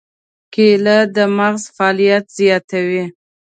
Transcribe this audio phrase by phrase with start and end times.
[0.53, 3.03] کېله د مغز فعالیت زیاتوي.